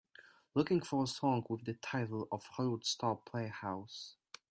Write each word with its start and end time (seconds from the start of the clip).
Looking 0.55 0.81
for 0.81 1.03
a 1.03 1.05
song 1.05 1.45
with 1.47 1.63
the 1.65 1.75
title 1.75 2.27
of 2.31 2.43
Hollywood 2.53 2.83
Star 2.87 3.17
Playhouse 3.17 4.15